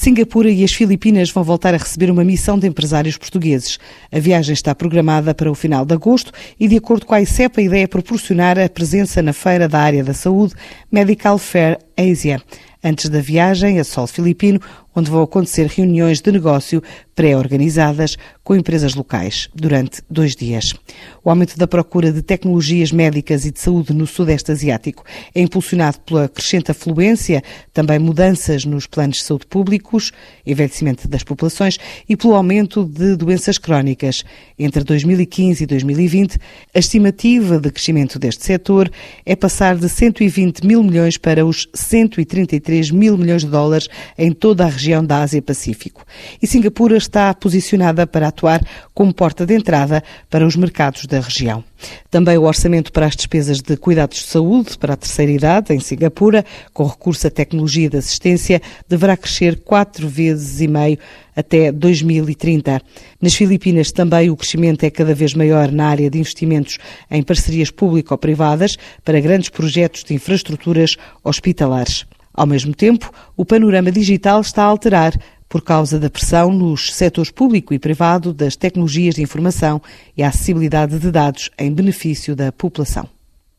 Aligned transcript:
Singapura 0.00 0.50
e 0.50 0.64
as 0.64 0.72
Filipinas 0.72 1.30
vão 1.30 1.44
voltar 1.44 1.74
a 1.74 1.76
receber 1.76 2.10
uma 2.10 2.24
missão 2.24 2.58
de 2.58 2.66
empresários 2.66 3.18
portugueses. 3.18 3.78
A 4.10 4.18
viagem 4.18 4.54
está 4.54 4.74
programada 4.74 5.34
para 5.34 5.50
o 5.50 5.54
final 5.54 5.84
de 5.84 5.92
agosto 5.92 6.32
e, 6.58 6.66
de 6.66 6.78
acordo 6.78 7.04
com 7.04 7.12
a 7.12 7.20
ICEP, 7.20 7.60
a 7.60 7.64
ideia 7.64 7.84
é 7.84 7.86
proporcionar 7.86 8.58
a 8.58 8.66
presença 8.66 9.20
na 9.20 9.34
feira 9.34 9.68
da 9.68 9.78
área 9.78 10.02
da 10.02 10.14
saúde 10.14 10.54
Medical 10.90 11.36
Fair 11.36 11.76
Asia. 11.98 12.40
Antes 12.82 13.10
da 13.10 13.20
viagem 13.20 13.78
a 13.78 13.84
solo 13.84 14.06
filipino, 14.06 14.60
onde 14.94 15.10
vão 15.10 15.22
acontecer 15.22 15.66
reuniões 15.66 16.20
de 16.20 16.32
negócio 16.32 16.82
pré-organizadas 17.14 18.16
com 18.42 18.56
empresas 18.56 18.94
locais 18.94 19.48
durante 19.54 20.02
dois 20.10 20.34
dias. 20.34 20.74
O 21.22 21.30
aumento 21.30 21.56
da 21.56 21.66
procura 21.66 22.10
de 22.10 22.22
tecnologias 22.22 22.90
médicas 22.90 23.44
e 23.44 23.52
de 23.52 23.60
saúde 23.60 23.92
no 23.92 24.06
Sudeste 24.06 24.50
Asiático 24.50 25.04
é 25.34 25.40
impulsionado 25.40 26.00
pela 26.00 26.28
crescente 26.28 26.70
afluência, 26.70 27.42
também 27.72 27.98
mudanças 27.98 28.64
nos 28.64 28.86
planos 28.86 29.18
de 29.18 29.24
saúde 29.24 29.46
públicos, 29.46 30.12
envelhecimento 30.46 31.06
das 31.06 31.22
populações 31.22 31.78
e 32.08 32.16
pelo 32.16 32.34
aumento 32.34 32.84
de 32.84 33.14
doenças 33.16 33.58
crónicas. 33.58 34.24
Entre 34.58 34.82
2015 34.82 35.62
e 35.62 35.66
2020, 35.66 36.38
a 36.74 36.78
estimativa 36.78 37.60
de 37.60 37.70
crescimento 37.70 38.18
deste 38.18 38.44
setor 38.44 38.90
é 39.24 39.36
passar 39.36 39.76
de 39.76 39.88
120 39.88 40.66
mil 40.66 40.82
milhões 40.82 41.16
para 41.16 41.44
os 41.44 41.68
133 41.74 42.69
mil 42.90 43.16
milhões 43.16 43.42
de 43.42 43.50
dólares 43.50 43.88
em 44.16 44.32
toda 44.32 44.64
a 44.64 44.68
região 44.68 45.04
da 45.04 45.22
Ásia-Pacífico. 45.22 46.04
E 46.40 46.46
Singapura 46.46 46.96
está 46.96 47.32
posicionada 47.34 48.06
para 48.06 48.28
atuar 48.28 48.60
como 48.94 49.12
porta 49.12 49.44
de 49.44 49.54
entrada 49.54 50.02
para 50.28 50.46
os 50.46 50.56
mercados 50.56 51.06
da 51.06 51.20
região. 51.20 51.64
Também 52.10 52.36
o 52.36 52.42
orçamento 52.42 52.92
para 52.92 53.06
as 53.06 53.16
despesas 53.16 53.60
de 53.60 53.76
cuidados 53.76 54.18
de 54.18 54.24
saúde 54.24 54.76
para 54.78 54.94
a 54.94 54.96
terceira 54.96 55.32
idade, 55.32 55.72
em 55.72 55.80
Singapura, 55.80 56.44
com 56.72 56.84
recurso 56.84 57.26
à 57.26 57.30
tecnologia 57.30 57.88
de 57.88 57.96
assistência, 57.96 58.60
deverá 58.88 59.16
crescer 59.16 59.60
quatro 59.60 60.08
vezes 60.08 60.60
e 60.60 60.68
meio 60.68 60.98
até 61.34 61.72
2030. 61.72 62.80
Nas 63.20 63.34
Filipinas 63.34 63.92
também 63.92 64.30
o 64.30 64.36
crescimento 64.36 64.84
é 64.84 64.90
cada 64.90 65.14
vez 65.14 65.34
maior 65.34 65.70
na 65.72 65.88
área 65.88 66.10
de 66.10 66.18
investimentos 66.18 66.78
em 67.10 67.22
parcerias 67.22 67.70
público-privadas 67.70 68.76
para 69.04 69.20
grandes 69.20 69.48
projetos 69.48 70.04
de 70.04 70.14
infraestruturas 70.14 70.96
hospitalares. 71.24 72.04
Ao 72.32 72.46
mesmo 72.46 72.74
tempo, 72.74 73.10
o 73.36 73.44
panorama 73.44 73.90
digital 73.90 74.40
está 74.40 74.62
a 74.62 74.66
alterar 74.66 75.12
por 75.48 75.62
causa 75.62 75.98
da 75.98 76.08
pressão 76.08 76.52
nos 76.52 76.94
setores 76.94 77.30
público 77.30 77.74
e 77.74 77.78
privado 77.78 78.32
das 78.32 78.54
tecnologias 78.54 79.16
de 79.16 79.22
informação 79.22 79.82
e 80.16 80.22
a 80.22 80.28
acessibilidade 80.28 80.98
de 80.98 81.10
dados 81.10 81.50
em 81.58 81.72
benefício 81.72 82.36
da 82.36 82.52
população. 82.52 83.19